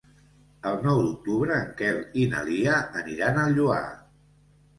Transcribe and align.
El 0.69 0.77
nou 0.85 1.01
d'octubre 1.01 1.57
en 1.65 1.67
Quel 1.81 1.99
i 2.23 2.25
na 2.33 2.41
Lia 2.49 2.79
aniran 3.03 3.39
al 3.45 3.55
Lloar. 3.61 3.85